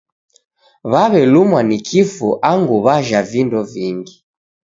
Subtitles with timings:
[0.91, 4.15] Waw'elumwa ni kifu angu wajha vindo vingi.